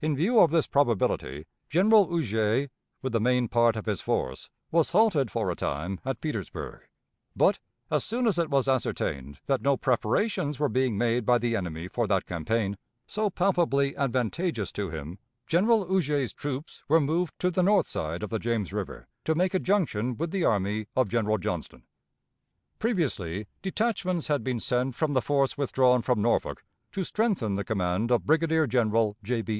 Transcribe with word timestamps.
In 0.00 0.14
view 0.14 0.38
of 0.38 0.52
this 0.52 0.68
probability, 0.68 1.46
General 1.68 2.06
Huger, 2.06 2.68
with 3.02 3.12
the 3.12 3.18
main 3.18 3.48
part 3.48 3.74
of 3.74 3.86
his 3.86 4.00
force, 4.00 4.48
was 4.70 4.90
halted 4.92 5.32
for 5.32 5.50
a 5.50 5.56
time 5.56 5.98
at 6.04 6.20
Petersburg, 6.20 6.82
but, 7.34 7.58
as 7.90 8.04
soon 8.04 8.28
as 8.28 8.38
it 8.38 8.50
was 8.50 8.68
ascertained 8.68 9.40
that 9.46 9.62
no 9.62 9.76
preparations 9.76 10.60
were 10.60 10.68
being 10.68 10.96
made 10.96 11.26
by 11.26 11.38
the 11.38 11.56
enemy 11.56 11.88
for 11.88 12.06
that 12.06 12.24
campaign, 12.24 12.78
so 13.08 13.30
palpably 13.30 13.96
advantageous 13.96 14.70
to 14.70 14.90
him, 14.90 15.18
General 15.44 15.84
Huger's 15.88 16.32
troops 16.32 16.84
were 16.86 17.00
moved 17.00 17.36
to 17.40 17.50
the 17.50 17.60
north 17.64 17.88
side 17.88 18.22
of 18.22 18.30
the 18.30 18.38
James 18.38 18.72
River 18.72 19.08
to 19.24 19.34
make 19.34 19.54
a 19.54 19.58
junction 19.58 20.16
with 20.16 20.30
the 20.30 20.44
army 20.44 20.86
of 20.94 21.08
General 21.08 21.36
Johnston. 21.36 21.82
Previously, 22.78 23.48
detachments 23.60 24.28
had 24.28 24.44
been 24.44 24.60
sent 24.60 24.94
from 24.94 25.14
the 25.14 25.20
force 25.20 25.58
withdrawn 25.58 26.00
from 26.00 26.22
Norfolk 26.22 26.64
to 26.92 27.02
strengthen 27.02 27.56
the 27.56 27.64
command 27.64 28.12
of 28.12 28.24
Brigadier 28.24 28.68
General 28.68 29.16
J. 29.24 29.42
B. 29.42 29.52